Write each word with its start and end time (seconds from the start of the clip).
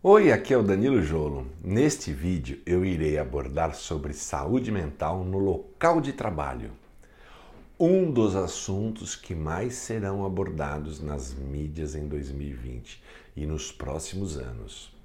Oi, 0.00 0.30
aqui 0.30 0.54
é 0.54 0.56
o 0.56 0.62
Danilo 0.62 1.02
Jolo. 1.02 1.48
Neste 1.60 2.12
vídeo 2.12 2.60
eu 2.64 2.84
irei 2.84 3.18
abordar 3.18 3.74
sobre 3.74 4.12
saúde 4.12 4.70
mental 4.70 5.24
no 5.24 5.38
local 5.38 6.00
de 6.00 6.12
trabalho. 6.12 6.70
Um 7.80 8.08
dos 8.08 8.36
assuntos 8.36 9.16
que 9.16 9.34
mais 9.34 9.74
serão 9.74 10.24
abordados 10.24 11.00
nas 11.00 11.34
mídias 11.34 11.96
em 11.96 12.06
2020 12.06 13.02
e 13.34 13.44
nos 13.44 13.72
próximos 13.72 14.36
anos. 14.38 14.96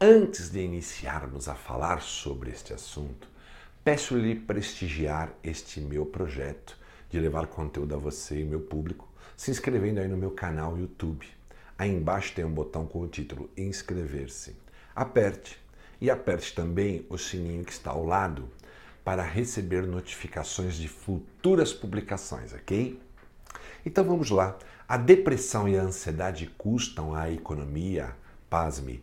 Antes 0.00 0.48
de 0.48 0.60
iniciarmos 0.60 1.48
a 1.48 1.56
falar 1.56 2.00
sobre 2.00 2.50
este 2.50 2.72
assunto, 2.72 3.28
peço-lhe 3.82 4.36
prestigiar 4.36 5.34
este 5.42 5.80
meu 5.80 6.06
projeto 6.06 6.78
de 7.10 7.18
levar 7.18 7.48
conteúdo 7.48 7.96
a 7.96 7.98
você 7.98 8.42
e 8.42 8.44
meu 8.44 8.60
público, 8.60 9.08
se 9.36 9.50
inscrevendo 9.50 9.98
aí 9.98 10.06
no 10.06 10.16
meu 10.16 10.30
canal 10.30 10.78
YouTube 10.78 11.26
Aí 11.78 11.90
embaixo 11.90 12.32
tem 12.34 12.44
um 12.44 12.52
botão 12.52 12.86
com 12.86 13.00
o 13.00 13.08
título 13.08 13.50
Inscrever-se. 13.56 14.56
Aperte 14.94 15.58
e 16.00 16.10
aperte 16.10 16.54
também 16.54 17.04
o 17.08 17.18
sininho 17.18 17.64
que 17.64 17.72
está 17.72 17.90
ao 17.90 18.04
lado 18.04 18.48
para 19.04 19.22
receber 19.22 19.86
notificações 19.86 20.76
de 20.76 20.88
futuras 20.88 21.72
publicações, 21.72 22.52
ok? 22.52 23.00
Então 23.84 24.04
vamos 24.04 24.30
lá. 24.30 24.56
A 24.88 24.96
depressão 24.96 25.68
e 25.68 25.76
a 25.76 25.82
ansiedade 25.82 26.46
custam 26.56 27.14
à 27.14 27.30
economia, 27.30 28.14
pasme, 28.48 29.02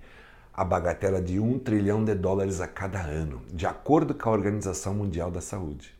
a 0.53 0.63
bagatela 0.63 1.21
de 1.21 1.39
um 1.39 1.57
trilhão 1.57 2.03
de 2.03 2.13
dólares 2.15 2.61
a 2.61 2.67
cada 2.67 3.01
ano, 3.01 3.41
de 3.51 3.65
acordo 3.65 4.13
com 4.13 4.29
a 4.29 4.33
Organização 4.33 4.93
Mundial 4.93 5.31
da 5.31 5.41
Saúde. 5.41 5.93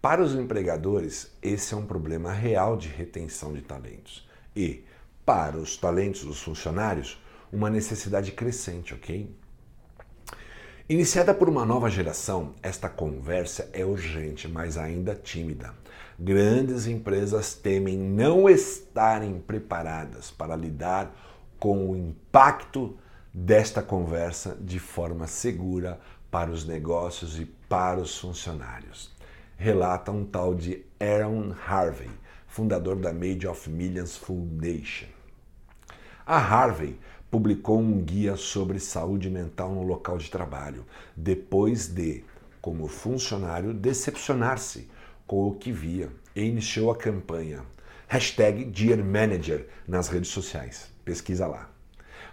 Para 0.00 0.22
os 0.22 0.34
empregadores, 0.34 1.32
esse 1.42 1.74
é 1.74 1.76
um 1.76 1.86
problema 1.86 2.32
real 2.32 2.76
de 2.76 2.88
retenção 2.88 3.52
de 3.52 3.62
talentos. 3.62 4.28
E, 4.54 4.84
para 5.26 5.58
os 5.58 5.76
talentos 5.76 6.24
dos 6.24 6.40
funcionários 6.40 7.20
uma 7.52 7.68
necessidade 7.68 8.30
crescente, 8.30 8.94
ok? 8.94 9.28
Iniciada 10.88 11.34
por 11.34 11.48
uma 11.48 11.66
nova 11.66 11.90
geração, 11.90 12.54
esta 12.62 12.88
conversa 12.88 13.68
é 13.72 13.84
urgente, 13.84 14.46
mas 14.46 14.78
ainda 14.78 15.16
tímida. 15.16 15.74
Grandes 16.16 16.86
empresas 16.86 17.54
temem 17.54 17.98
não 17.98 18.48
estarem 18.48 19.40
preparadas 19.40 20.30
para 20.30 20.54
lidar 20.54 21.12
com 21.58 21.90
o 21.90 21.96
impacto 21.96 22.96
desta 23.34 23.82
conversa 23.82 24.56
de 24.60 24.78
forma 24.78 25.26
segura 25.26 25.98
para 26.30 26.52
os 26.52 26.64
negócios 26.64 27.40
e 27.40 27.44
para 27.44 28.00
os 28.00 28.16
funcionários. 28.16 29.12
Relata 29.56 30.12
um 30.12 30.24
tal 30.24 30.54
de 30.54 30.84
Aaron 31.00 31.52
Harvey, 31.66 32.10
fundador 32.46 32.94
da 32.94 33.12
Made 33.12 33.46
of 33.48 33.68
Millions 33.68 34.16
Foundation. 34.16 35.15
A 36.28 36.38
Harvey 36.38 36.98
publicou 37.30 37.78
um 37.78 38.02
guia 38.02 38.34
sobre 38.34 38.80
saúde 38.80 39.30
mental 39.30 39.72
no 39.72 39.84
local 39.84 40.18
de 40.18 40.28
trabalho, 40.28 40.84
depois 41.16 41.86
de, 41.86 42.24
como 42.60 42.88
funcionário, 42.88 43.72
decepcionar-se 43.72 44.90
com 45.24 45.46
o 45.46 45.54
que 45.54 45.70
via 45.70 46.10
e 46.34 46.42
iniciou 46.42 46.90
a 46.90 46.96
campanha 46.96 47.62
hashtag 48.08 48.64
Dear 48.64 49.04
Manager 49.04 49.68
nas 49.86 50.08
redes 50.08 50.30
sociais. 50.30 50.90
Pesquisa 51.04 51.46
lá. 51.46 51.70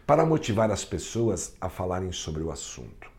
Para 0.07 0.25
motivar 0.25 0.71
as 0.71 0.83
pessoas 0.83 1.53
a 1.61 1.69
falarem 1.69 2.11
sobre 2.11 2.41
o 2.41 2.51
assunto. 2.51 3.11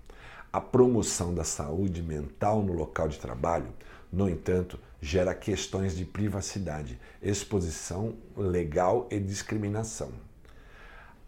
A 0.52 0.60
promoção 0.60 1.32
da 1.32 1.44
saúde 1.44 2.02
mental 2.02 2.62
no 2.62 2.72
local 2.72 3.06
de 3.06 3.20
trabalho, 3.20 3.72
no 4.12 4.28
entanto, 4.28 4.76
gera 5.00 5.36
questões 5.36 5.96
de 5.96 6.04
privacidade, 6.04 6.98
exposição 7.22 8.16
legal 8.36 9.06
e 9.08 9.20
discriminação. 9.20 10.33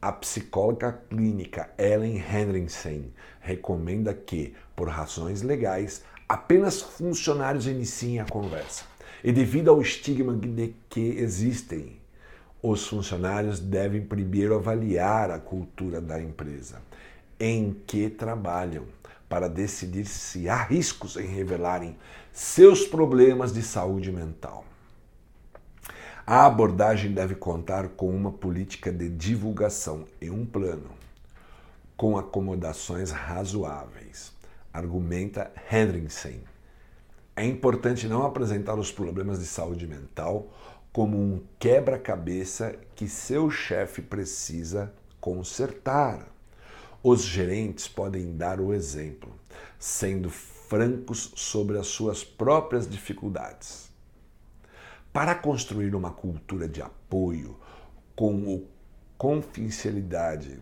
A 0.07 0.13
psicóloga 0.13 0.93
clínica 1.11 1.69
Ellen 1.77 2.19
Henriksen 2.19 3.13
recomenda 3.41 4.15
que, 4.15 4.55
por 4.77 4.89
razões 4.89 5.43
legais, 5.43 6.05
apenas 6.29 6.81
funcionários 6.81 7.67
iniciem 7.67 8.21
a 8.21 8.25
conversa. 8.25 8.85
E 9.25 9.33
devido 9.33 9.69
ao 9.69 9.83
estigma 9.83 10.33
de 10.33 10.77
que 10.89 11.01
existem, 11.01 11.99
os 12.63 12.87
funcionários 12.87 13.59
devem 13.59 14.01
primeiro 14.01 14.55
avaliar 14.55 15.29
a 15.33 15.41
cultura 15.41 16.01
da 16.01 16.23
empresa 16.23 16.81
em 17.41 17.75
que 17.85 18.09
trabalham 18.09 18.85
para 19.29 19.49
decidir 19.49 20.05
se 20.05 20.49
há 20.49 20.63
riscos 20.63 21.17
em 21.17 21.27
revelarem 21.27 21.97
seus 22.33 22.87
problemas 22.87 23.53
de 23.53 23.61
saúde 23.61 24.13
mental. 24.13 24.65
A 26.29 26.45
abordagem 26.45 27.13
deve 27.13 27.37
contar 27.37 27.91
com 27.91 28.11
uma 28.11 28.33
política 28.33 28.91
de 28.91 29.09
divulgação 29.09 30.05
e 30.21 30.29
um 30.29 30.45
plano, 30.45 30.91
com 31.97 32.19
acomodações 32.19 33.13
razoáveis, 33.13 34.33
argumenta 34.73 35.53
Hendrickson. 35.71 36.41
É 37.37 37.45
importante 37.45 38.09
não 38.09 38.27
apresentar 38.27 38.75
os 38.75 38.91
problemas 38.91 39.39
de 39.39 39.47
saúde 39.47 39.87
mental 39.87 40.53
como 40.93 41.17
um 41.17 41.45
quebra-cabeça 41.61 42.75
que 42.97 43.07
seu 43.07 43.49
chefe 43.49 44.03
precisa 44.03 44.93
consertar. 45.21 46.27
Os 47.05 47.23
gerentes 47.23 47.87
podem 47.87 48.37
dar 48.37 48.61
o 48.61 48.75
exemplo, 48.75 49.33
sendo 49.79 50.29
francos 50.29 51.31
sobre 51.37 51.79
as 51.79 51.87
suas 51.87 52.25
próprias 52.25 52.91
dificuldades. 52.91 53.95
Para 55.17 55.35
construir 55.35 55.95
uma 55.95 56.11
cultura 56.11 56.69
de 56.69 56.83
apoio 56.83 57.57
com 58.15 58.67
confidencialidade, 59.17 60.59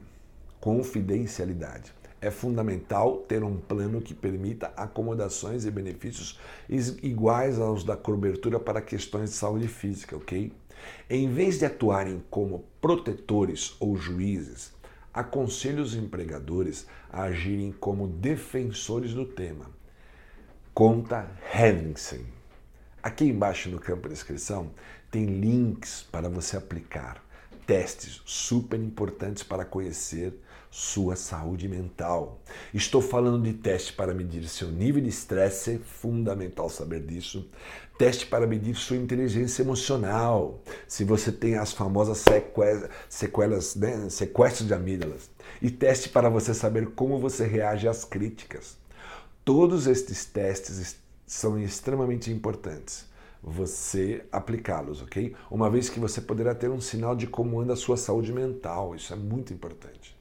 confidencialidade, 0.61 1.93
é 2.21 2.31
fundamental 2.31 3.17
ter 3.17 3.43
um 3.43 3.57
plano 3.57 4.01
que 4.01 4.15
permita 4.15 4.69
acomodações 4.77 5.65
e 5.65 5.73
benefícios 5.73 6.39
iguais 7.03 7.59
aos 7.59 7.83
da 7.83 7.97
cobertura 7.97 8.61
para 8.61 8.81
questões 8.81 9.31
de 9.31 9.35
saúde 9.35 9.67
física, 9.67 10.17
ok? 10.17 10.53
Em 11.11 11.29
vez 11.29 11.59
de 11.59 11.65
atuarem 11.65 12.23
como 12.31 12.65
protetores 12.81 13.75
ou 13.81 13.97
juízes, 13.97 14.73
aconselho 15.13 15.83
os 15.83 15.97
empregadores 15.97 16.87
a 17.11 17.25
agirem 17.25 17.73
como 17.73 18.07
defensores 18.07 19.15
do 19.15 19.27
tema. 19.27 19.67
Conta 20.73 21.29
Henningsen. 21.53 22.44
Aqui 23.05 23.27
embaixo 23.27 23.69
no 23.69 23.79
campo 23.79 24.09
de 24.09 24.15
descrição 24.15 24.71
tem 25.11 25.27
links 25.27 26.07
para 26.11 26.27
você 26.27 26.57
aplicar 26.57 27.23
testes 27.67 28.23
super 28.25 28.81
importantes 28.81 29.43
para 29.43 29.63
conhecer 29.63 30.33
sua 30.71 31.15
saúde 31.15 31.69
mental. 31.69 32.41
Estou 32.73 33.03
falando 33.03 33.43
de 33.43 33.53
teste 33.53 33.93
para 33.93 34.15
medir 34.15 34.49
seu 34.49 34.71
nível 34.71 35.03
de 35.03 35.11
estresse, 35.11 35.73
é 35.73 35.79
fundamental 35.79 36.71
saber 36.71 37.01
disso. 37.03 37.47
Teste 37.99 38.25
para 38.25 38.47
medir 38.47 38.75
sua 38.75 38.97
inteligência 38.97 39.61
emocional, 39.61 40.63
se 40.89 41.05
você 41.05 41.31
tem 41.31 41.57
as 41.57 41.75
famosas 41.75 42.17
sequelas, 42.19 42.89
sequelas 43.11 43.77
né, 43.77 44.09
sequestros 44.09 44.67
de 44.67 44.73
amígdalas. 44.73 45.29
E 45.61 45.71
teste 45.71 46.09
para 46.09 46.31
você 46.31 46.55
saber 46.55 46.87
como 46.93 47.19
você 47.19 47.47
reage 47.47 47.87
às 47.87 48.03
críticas. 48.03 48.79
Todos 49.45 49.87
estes 49.87 50.25
testes 50.25 51.04
são 51.27 51.59
extremamente 51.59 52.31
importantes 52.31 53.13
você 53.45 54.25
aplicá-los, 54.33 55.03
ok? 55.03 55.35
Uma 55.51 55.69
vez 55.69 55.91
que 55.91 56.01
você 56.01 56.21
poderá 56.21 56.55
ter 56.55 56.71
um 56.71 56.81
sinal 56.81 57.15
de 57.15 57.27
como 57.27 57.61
anda 57.61 57.75
a 57.75 57.77
sua 57.77 57.97
saúde 57.97 58.33
mental, 58.33 58.95
isso 58.95 59.13
é 59.13 59.17
muito 59.17 59.53
importante. 59.53 60.17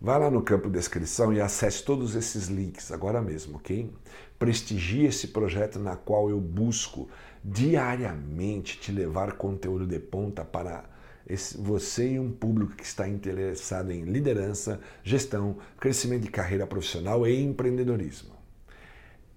Vá 0.00 0.18
lá 0.18 0.30
no 0.30 0.42
campo 0.42 0.66
de 0.66 0.74
descrição 0.74 1.32
e 1.32 1.40
acesse 1.40 1.84
todos 1.84 2.16
esses 2.16 2.48
links 2.48 2.90
agora 2.90 3.22
mesmo, 3.22 3.56
ok? 3.56 3.90
Prestigie 4.38 5.06
esse 5.06 5.28
projeto 5.28 5.78
na 5.78 5.96
qual 5.96 6.28
eu 6.28 6.40
busco 6.40 7.08
diariamente 7.42 8.78
te 8.78 8.90
levar 8.90 9.34
conteúdo 9.34 9.86
de 9.86 9.98
ponta 10.00 10.44
para 10.44 10.84
esse, 11.26 11.56
você 11.56 12.12
e 12.12 12.20
um 12.20 12.30
público 12.30 12.74
que 12.74 12.84
está 12.84 13.08
interessado 13.08 13.90
em 13.90 14.02
liderança, 14.02 14.80
gestão, 15.02 15.56
crescimento 15.78 16.22
de 16.22 16.30
carreira 16.30 16.66
profissional 16.66 17.26
e 17.26 17.40
empreendedorismo 17.40 18.35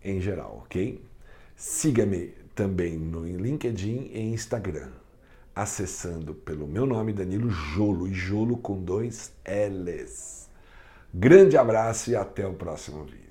em 0.03 0.19
geral, 0.19 0.63
ok? 0.65 1.03
Siga-me 1.55 2.33
também 2.55 2.97
no 2.97 3.25
LinkedIn 3.25 4.11
e 4.13 4.19
Instagram, 4.33 4.89
acessando 5.55 6.33
pelo 6.33 6.67
meu 6.67 6.85
nome 6.85 7.13
Danilo 7.13 7.49
Jolo 7.49 8.07
e 8.07 8.13
Jolo 8.13 8.57
com 8.57 8.81
dois 8.81 9.31
L's. 9.45 10.49
Grande 11.13 11.57
abraço 11.57 12.11
e 12.11 12.15
até 12.15 12.45
o 12.45 12.53
próximo 12.53 13.03
vídeo. 13.03 13.28